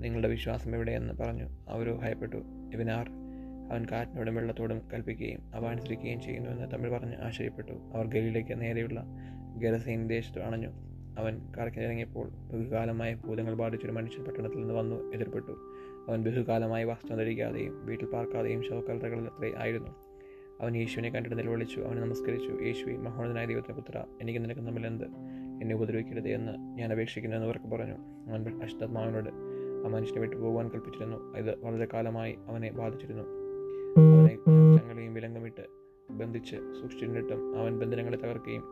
നിങ്ങളുടെ 0.00 0.28
വിശ്വാസം 0.28 0.74
എവിടെയെന്ന് 0.74 1.14
പറഞ്ഞു. 1.14 1.48
അവരോ 1.68 2.00
ഭയപ്പെട്ടു. 2.02 2.36
ഇവനാർ 2.74 3.27
അവൻ 3.70 3.86
കാറ്റിനോടും 3.92 4.34
വെള്ളത്തോടും 4.34 4.82
കൽപ്പിക്കുകയും 4.92 5.54
അവ 5.54 5.66
അനുസരിക്കുകയും 5.66 6.20
ചെയ്യുന്നുവെന്ന് 6.20 6.72
തമ്മിൽ 6.72 6.90
പറഞ്ഞ് 6.90 7.14
ആശ്ചര്യപ്പെട്ടു. 7.16 7.72
അവർ 7.72 8.06
ഗലിയിലേക്ക് 8.06 8.60
നേരെയുള്ള 8.60 9.04
ഗരസൈൻ 9.56 10.08
ദേശത്ത് 10.08 10.40
അണഞ്ഞു. 10.40 10.68
അവൻ 11.18 11.52
കറക്കിനിറങ്ങിയപ്പോൾ 11.58 12.28
ബഹുകാലമായ 12.28 13.14
ഭൂതങ്ങൾ 13.14 13.54
ബാധിച്ചൊരു 13.54 13.92
മനുഷ്യൻ 13.92 14.24
പട്ടണത്തിൽ 14.24 14.56
നിന്ന് 14.56 14.74
വന്നു 14.74 15.12
എതിർപ്പെട്ടു. 15.14 15.52
അവൻ 16.08 16.24
ബഹുകാലമായി 16.24 16.84
വസ്ത്രം 16.84 17.16
ധരിക്കാതെയും 17.16 17.86
വീട്ടിൽ 17.86 18.06
പാർക്കാതെയും 18.06 18.62
ശവക്കലറകളിൽ 18.62 19.24
അത്രേ 19.24 19.52
ആയിരുന്നു. 19.58 19.88
അവൻ 20.60 20.76
യേശുവിനെ 20.76 21.10
കണ്ടിട്ട് 21.10 21.38
നിലവിളിച്ചു 21.38 21.80
അവനെ 21.80 22.00
നമസ്കരിച്ചു. 22.00 22.58
യേശുവി 22.62 22.96
മഹോന്നതനായ 22.96 23.46
ദൈവത്തെ 23.46 23.72
പുത്ര 23.72 24.04
എനിക്ക് 24.22 24.44
നിനക്ക് 24.44 24.60
തമ്മിൽ 24.60 24.86
എന്ത് 24.86 25.04
എന്നെ 25.62 25.74
ഉപദ്രവിക്കരുത് 25.74 26.28
എന്ന് 26.28 26.78
ഞാൻ 26.78 26.92
അപേക്ഷിക്കുന്നു 26.92 27.36
എന്ന് 27.36 27.46
അവർക്ക് 27.46 27.66
പറഞ്ഞു. 27.66 27.96
അവൻ 28.30 28.62
അഷ്ടാത്മാവിനോട് 28.62 29.30
ആ 29.86 29.88
മനുഷ്യനെ 29.88 30.20
വിട്ടു 30.20 30.36
പോകുവാൻ 30.36 30.68
കൽപ്പിച്ചിരുന്നു. 30.68 31.36
ഇത് 31.36 31.64
വളരെ 31.64 31.88
കാലമായി 31.94 32.36
അവനെ 32.46 32.72
ബാധിച്ചിരുന്നു. 32.72 33.37
അവനെ 34.48 35.08
വിലങ്ങമിട്ട് 35.08 35.60
ബന്ധിച്ച് 36.10 36.56
സൂക്ഷിച്ചിരുന്നിട്ടും 36.56 37.58
അവൻ 37.58 37.78
ബന്ധനങ്ങളെ 37.78 38.16
തകർക്കുകയും 38.16 38.62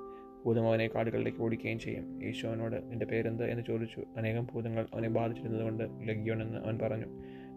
ഭൂതം 0.47 0.69
അവനെ 0.69 0.91
കാടുകളിലേക്ക് 0.95 1.39
ഓടിക്കുകയും 1.39 1.79
ചെയ്യും. 1.79 2.23
യേശു 2.23 2.47
അവനോട് 2.47 2.91
നിന്റെ 2.91 3.07
പേരെന്ത്? 3.07 3.45
എന്ന് 3.45 3.65
ചോദിച്ചു. 3.69 4.05
അനേകം 4.17 4.47
ഭൂതങ്ങൾ 4.55 4.87
അവനെ 4.95 5.09
ബാധിച്ചിരുന്നതുകൊണ്ട് 5.09 5.85
ലഗ്യോൺ 5.85 6.43
എന്ന് 6.43 6.59
അവൻ 6.59 6.79
പറഞ്ഞു. 6.83 7.05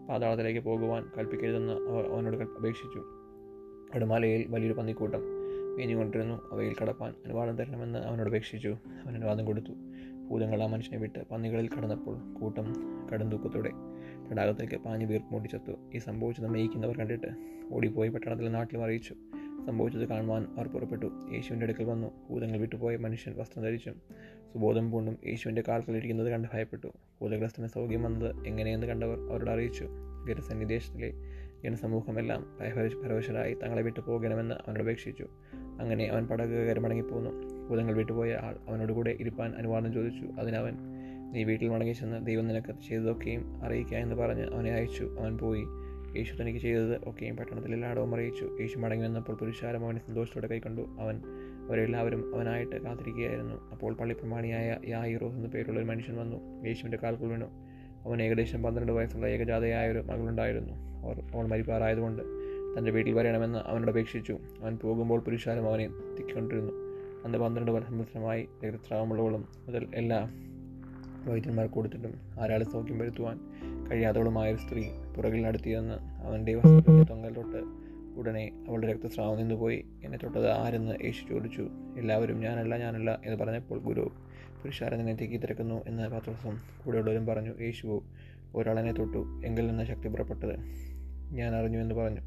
പാതാളത്തിലേക്ക് 0.08 0.60
പോകുവാൻ 0.60 1.10
കൽപ്പിക്കരുതെന്ന് 1.18 1.72
അവനോട് 2.12 2.36
അപേക്ഷിച്ചു. 2.36 3.02
അടുമാലയിൽ 3.94 4.46
വലിയൊരു 4.48 4.74
പന്നിക്കൂട്ടം 4.74 5.20
മേഞ്ഞുകൊണ്ടിരുന്നു 5.76 6.48
അവയിൽ 6.52 6.74
കടപ്പാൻ 6.82 7.14
അനുവാദം 7.26 7.56
തരണമെന്ന് 7.56 7.98
അവനോട് 7.98 8.28
അപേക്ഷിച്ചു. 8.28 8.76
അവൻ 8.86 9.14
അനുവാദം 9.14 9.44
കൊടുത്തു. 9.44 9.72
ഭൂതങ്ങൾ 10.30 10.62
ആ 10.62 10.66
മനുഷ്യനെ 10.66 10.98
വിട്ട് 10.98 11.28
പന്നികളിൽ 11.30 11.68
കടന്നപ്പോൾ 11.68 12.34
കൂട്ടം 12.40 12.74
കടും 13.12 13.30
ദുഃഖത്തോടെ 13.30 13.70
തടാകത്തേക്ക് 14.32 14.76
പാഞ്ഞു 14.76 15.06
വീർപ്പുമുട്ടി 15.06 15.48
ചത്തു 15.48 15.72
ഈ 15.94 15.98
സംഭവിച്ചത് 15.98 16.46
മേയിക്കുന്നവർ 16.46 16.96
കണ്ടിട്ട് 16.96 17.26
ഓടിപ്പോയി 17.72 18.08
പട്ടണത്തിലെ 18.08 18.48
നാട്ടിലും 18.48 18.84
അറിയിച്ചു. 18.84 19.14
സംഭവിച്ചത് 19.66 20.08
കാണുവാൻ 20.08 20.46
അവർ 20.58 20.68
പുറപ്പെട്ടു. 20.68 21.06
യേശുവിന്റെ 21.06 21.64
അടുക്കൽ 21.64 21.84
വന്നു. 21.84 22.10
ഭൂതങ്ങൾ 22.30 22.58
വിട്ടുപോയ 22.58 22.96
മനുഷ്യൻ 22.96 23.36
വസ്ത്രം 23.36 23.62
ധരിച്ചു 23.62 23.90
സുബോധം 24.52 24.90
പൂണ്ടും 24.90 25.18
യേശുവിന്റെ 25.26 25.62
കാൽക്കളിരിക്കുന്നത് 25.68 26.30
കണ്ട് 26.30 26.48
ഭയപ്പെട്ടു. 26.52 26.86
ഭൂതഗ്രസ്തന് 27.20 27.66
സൗഖ്യം 27.66 28.02
വന്നത് 28.02 28.46
എങ്ങനെയെന്ന് 28.46 28.86
കണ്ടവർ 28.86 29.32
അവരോട് 29.32 29.50
അറിയിച്ചു. 29.50 29.88
ഗരസന്നി 30.28 30.64
ദേശത്തിലെ 30.64 31.12
ജനസമൂഹമെല്ലാം 31.64 32.46
ഭയഭരോശരായി 32.60 33.54
തങ്ങളെ 33.54 33.82
വിട്ടു 33.82 34.00
പോകണമെന്ന് 34.00 34.54
അവനോട് 34.54 34.80
അപേക്ഷിച്ചു. 34.80 35.26
അങ്ങനെ 35.54 36.04
അവൻ 36.04 36.26
പടക് 36.26 36.48
കയറി 36.48 36.78
മടങ്ങിപ്പോന്നു 36.78 37.59
ഭൂതങ്ങൾ 37.70 37.94
വിട്ടുപോയ 37.94 38.34
ആൾ 38.34 38.56
അവനോട് 38.68 38.92
കൂടെ 38.92 39.16
ഇരിപ്പാൻ 39.20 39.52
അനുവാദം 39.58 39.92
ചോദിച്ചു. 39.92 40.26
അതിനവൻ 40.40 40.72
നീ 41.32 41.44
വീട്ടിൽ 41.44 41.68
മടങ്ങി 41.68 41.92
ചെന്ന് 41.92 42.26
ദൈവം 42.26 42.48
നിനക്ക് 42.48 42.74
ചെയ്തതൊക്കെയും 42.88 43.64
അറിയിക്കുക 43.64 43.96
എന്ന് 43.96 44.14
പറഞ്ഞ് 44.14 44.54
അവനെ 44.54 44.72
അയച്ചു. 44.72 45.16
അവൻ 45.20 45.38
പോയി. 45.38 45.64
യേശു 46.18 46.42
തനിക്ക് 46.42 46.58
ചെയ്തത് 46.58 47.08
ഒക്കെയും 47.08 47.36
പട്ടണത്തിൽ 47.36 47.74
എല്ലായിടവും 47.74 48.14
അറിയിച്ചു. 48.14 48.56
യേശു 48.60 48.78
മടങ്ങി 48.78 49.04
വന്നപ്പോൾ 49.04 49.36
പുരുഷാരം 49.36 49.84
അവനെ 49.84 49.98
സന്തോഷത്തോടെ 49.98 50.46
കൈക്കൊണ്ടു. 50.46 50.82
അവൻ 51.00 51.22
അവരെല്ലാവരും 51.68 52.36
അവനായിട്ട് 52.36 52.82
കാത്തിരിക്കുകയായിരുന്നു. 52.82 53.70
അപ്പോൾ 53.70 53.94
പള്ളിപ്രമാണിയായ 53.94 54.76
യായിറോസ് 54.88 55.34
എന്ന 55.34 55.48
പേരുള്ള 55.48 55.78
ഒരു 55.78 55.86
മനുഷ്യൻ 55.86 56.16
വന്നു. 56.16 56.66
യേശുവിന്റെ 56.66 56.98
കാൽക്കുൾ 57.02 57.28
വീണു. 57.28 57.46
അവൻ 58.04 58.22
ഏകദേശം 58.22 58.62
പന്ത്രണ്ട് 58.62 58.92
വയസ്സുള്ള 58.92 59.26
ഏകജാതയായ 59.26 59.92
ഒരു 59.92 59.98
മകളുണ്ടായിരുന്നു. 59.98 60.74
അവർ 61.06 61.22
അവൾ 61.34 61.46
മരിപ്പാറായതുകൊണ്ട് 61.46 62.22
തന്റെ 62.78 62.90
വീട്ടിൽ 62.90 63.14
വരണമെന്ന് 63.14 63.58
അവനോട് 63.58 63.90
അപേക്ഷിച്ചു. 63.90 64.38
അവൻ 64.62 64.76
പോകുമ്പോൾ 64.76 65.20
പുരുഷാരം 65.20 65.66
അവനെ 65.66 65.88
തിക്കൊണ്ടിരുന്നു 66.18 66.79
അന്ന് 67.24 67.38
പന്ത്രണ്ട് 67.38 67.86
സംവത്സരമായി 67.86 68.48
രക്തസ്രാവമുള്ളവളും 68.64 69.48
മുതൽ 69.66 69.86
എല്ലാ 69.94 70.28
വൈദ്യന്മാർ 71.26 71.66
കൊടുത്തിട്ടും 71.66 72.14
ആരാളെ 72.40 72.64
സൗഖ്യം 72.64 72.98
വരുത്തുവാൻ 72.98 73.40
കഴിയാത്തവളുമായ 73.88 74.50
ഒരു 74.50 74.56
സ്ത്രീ 74.56 74.84
പുറകിൽ 75.16 75.42
നടത്തിയെന്ന് 75.42 75.94
അവന്റെ 76.26 76.54
വസ്ത്രത്തിന്റെ 76.54 77.02
തൊങ്ങൽ 77.02 77.34
തൊട്ട് 77.34 77.90
ഉടനെ 78.18 78.64
അവളുടെ 78.68 78.92
രക്തസ്രാവം 78.92 79.38
നിന്നുപോയി. 79.38 79.84
എന്നെ 80.04 80.18
തൊട്ടത് 80.18 80.50
ആരെന്ന് 80.50 81.04
യേശു 81.04 81.26
ചോദിച്ചു. 81.30 81.68
എല്ലാവരും 81.98 82.40
ഞാനല്ല 82.40 82.76
ഞാനല്ല 82.76 83.20
എന്ന് 83.26 83.44
പറഞ്ഞപ്പോൾ 83.44 83.78
ഗുരു 83.78 84.12
പുരുഷാരൻ 84.62 84.96
നിന്നെ 84.98 85.14
തെക്കി 85.14 85.36
തിരക്കുന്നു 85.36 85.84
എന്ന് 85.86 86.08
പത്രോസം 86.08 86.58
കൂടെയുള്ളവരും 86.84 87.26
പറഞ്ഞു. 87.26 87.60
യേശുവോ 87.60 88.02
ഒരാളെന്നെ 88.54 88.92
തൊട്ടു. 88.92 89.42
എങ്കിൽ 89.46 89.66
നിന്ന് 89.66 89.84
ശക്തി 89.84 90.08
പുറപ്പെട്ടത് 90.08 90.58
ഞാൻ 91.32 91.54
അറിഞ്ഞു 91.54 91.78
എന്ന് 91.78 91.94
പറഞ്ഞു. 91.94 92.20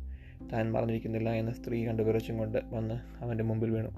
താൻ 0.54 0.72
മറന്നിരിക്കുന്നില്ല 0.72 1.30
എന്ന 1.30 1.52
സ്ത്രീ 1.52 1.88
കണ്ട് 1.88 2.04
വിറച്ചും 2.04 2.38
കൊണ്ട് 2.38 2.58
വന്ന് 2.72 3.24
അവന്റെ 3.24 3.44
മുമ്പിൽ 3.44 3.70
വീണു. 3.70 3.90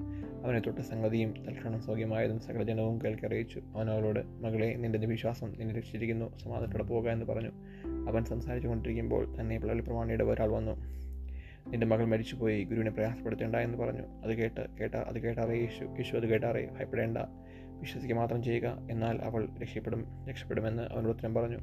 അവനെ 0.43 0.59
തൊട്ട 0.59 0.79
സംഗതിയും 0.79 1.33
തൽക്ഷണം 1.47 1.81
സൗഖ്യമായതും 1.81 2.39
സകലജനവും 2.39 3.01
കേൾക്കി 3.01 3.25
അറിയിച്ചു 3.25 3.61
അവൻ 3.75 3.89
അവളോട് 3.89 4.19
മകളെ 4.43 4.75
നിന്റെ 4.77 4.99
വിശ്വാസം 4.99 5.53
നിന്നെ 5.59 5.75
രക്ഷിച്ചിരിക്കുന്നു. 5.75 6.37
സമാധാനത്തോടെ 6.37 6.83
പോകുക 6.83 7.09
എന്ന് 7.09 7.25
പറഞ്ഞു. 7.25 7.51
അവൻ 8.09 8.25
സംസാരിച്ചു 8.25 8.67
കൊണ്ടിരിക്കുമ്പോൾ 8.67 9.39
തന്നെ 9.39 9.57
പ്രമാണിയുടെ 9.57 10.23
ഒരാൾ 10.23 10.49
വന്നു. 10.49 10.71
നിന്റെ 11.69 11.87
മകൾ 11.87 12.05
മരിച്ചുപോയി. 12.05 12.63
ഗുരുവിനെ 12.63 12.91
പ്രയാസപ്പെടുത്തേണ്ട 12.91 13.55
എന്ന് 13.55 13.77
പറഞ്ഞു. 13.77 14.01
അത് 14.01 14.35
കേട്ട് 14.35 14.67
കേട്ട 14.81 14.95
അത് 14.95 15.19
കേട്ടാറേ 15.19 15.55
യേശു 15.59 15.83
യേശു 15.83 16.15
അത് 16.15 16.27
കേട്ടാറേ 16.27 16.67
ഭയപ്പെടേണ്ട. 16.79 17.17
വിശ്വസിക്കുക 17.79 18.15
മാത്രം 18.15 18.43
ചെയ്യുക. 18.43 18.77
എന്നാൽ 18.91 19.19
അവൾ 19.23 19.49
രക്ഷപ്പെടും 19.61 20.05
രക്ഷപ്പെടുമെന്ന് 20.29 20.83
അവനോട് 20.83 21.09
ഉത്തരം 21.09 21.33
പറഞ്ഞു. 21.33 21.57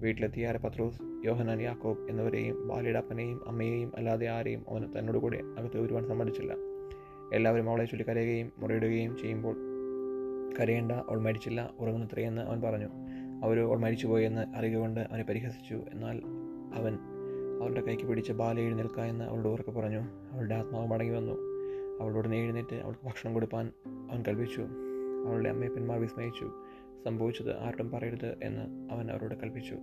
വീട്ടിലെത്തിയ 0.00 0.58
പത്രോസ് 0.64 1.02
യോഹനാൻ 1.24 1.60
യാക്കോബ് 1.60 2.10
എന്നിവരെയും 2.10 2.68
ബാലിയുടെ 2.68 2.98
അപ്പനെയും 2.98 3.48
അമ്മയെയും 3.48 3.92
അല്ലാതെ 3.96 4.28
ആരെയും 4.28 4.64
അവൻ 4.68 4.98
തന്നോട് 4.98 5.18
കൂടെ 5.18 5.40
അകത്ത് 5.58 5.80
വരുവാൻ 5.80 6.06
സമ്മതിച്ചില്ല. 6.06 6.54
എല്ലാവരും 7.32 7.70
അവളെ 7.70 7.84
ചൊല്ലി 7.84 8.04
കരയുകയും 8.08 8.52
മുറയിടുകയും 8.58 9.16
ചെയ്യുമ്പോൾ 9.16 9.56
കരയേണ്ട 10.60 10.92
അവൾ 10.92 11.20
മരിച്ചില്ല 11.20 11.70
ഉറങ്ങുന്നത്രയെന്ന് 11.78 12.42
അവൻ 12.42 12.60
പറഞ്ഞു. 12.60 12.88
അവർ 13.44 13.58
അവൾ 13.60 13.78
മരിച്ചുപോയെന്ന് 13.78 14.56
അറിയുകൊണ്ട് 14.56 15.00
അവനെ 15.00 15.22
പരിഹസിച്ചു. 15.22 15.74
എന്നാൽ 15.74 16.22
അവൻ 16.74 16.98
അവളുടെ 17.62 17.80
കൈക്ക് 17.80 18.02
പിടിച്ച് 18.02 18.32
ബാല 18.32 18.60
എഴുന്നേൽക്ക 18.60 19.00
എന്ന് 19.00 19.24
അവളുടെ 19.24 19.48
ഉറക്കെ 19.48 19.70
പറഞ്ഞു. 19.70 20.00
അവളുടെ 20.32 20.54
ആത്മാവ് 20.54 20.86
മടങ്ങി 20.86 21.12
വന്നു. 21.12 21.32
അവളോട് 22.00 22.28
എഴുന്നേറ്റ് 22.28 22.76
അവൾക്ക് 22.76 23.06
ഭക്ഷണം 23.06 23.34
കൊടുക്കാൻ 23.34 23.72
അവൻ 24.10 24.24
കൽപ്പിച്ചു. 24.28 24.66
അവളുടെ 25.26 25.48
അമ്മയപ്പന്മാർ 25.48 26.00
വിസ്മയിച്ചു. 26.00 26.52
സംഭവിച്ചത് 27.06 27.52
ആരോടും 27.64 27.90
പറയരുത് 27.90 28.30
എന്ന് 28.42 28.64
അവൻ 28.92 29.06
അവരോട് 29.12 29.34
കൽപ്പിച്ചു. 29.42 29.76